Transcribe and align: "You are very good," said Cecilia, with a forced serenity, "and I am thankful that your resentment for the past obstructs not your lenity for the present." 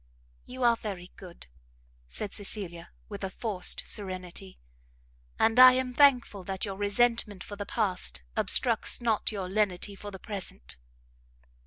"You 0.47 0.63
are 0.63 0.75
very 0.77 1.11
good," 1.15 1.45
said 2.07 2.33
Cecilia, 2.33 2.89
with 3.07 3.23
a 3.23 3.29
forced 3.29 3.83
serenity, 3.85 4.57
"and 5.37 5.59
I 5.59 5.73
am 5.73 5.93
thankful 5.93 6.43
that 6.45 6.65
your 6.65 6.75
resentment 6.75 7.43
for 7.43 7.55
the 7.55 7.67
past 7.67 8.23
obstructs 8.35 8.99
not 8.99 9.31
your 9.31 9.47
lenity 9.47 9.93
for 9.93 10.09
the 10.09 10.17
present." 10.17 10.75